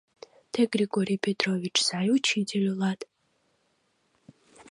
[0.51, 2.99] —Тый, Григорий Петрович, сай учитель улат.